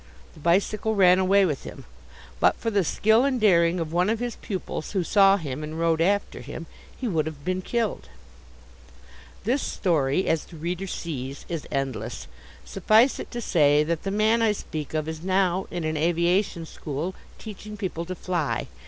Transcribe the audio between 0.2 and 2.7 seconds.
The bicycle ran away with him. But